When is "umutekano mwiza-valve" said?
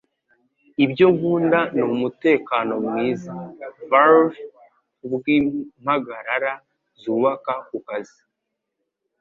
1.93-4.39